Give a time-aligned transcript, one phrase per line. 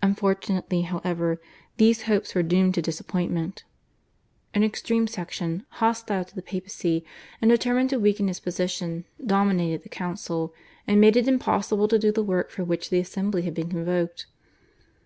[0.00, 1.42] Unfortunately, however,
[1.76, 3.64] these hopes were doomed to disappointment.
[4.54, 7.04] An extreme section, hostile to the Papacy
[7.42, 10.54] and determined to weaken its position, dominated the Council,
[10.86, 14.24] and made it impossible to do the work for which the assembly had been convoked.